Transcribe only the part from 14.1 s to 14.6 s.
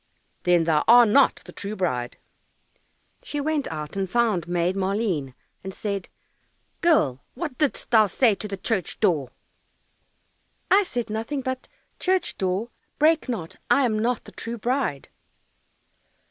the true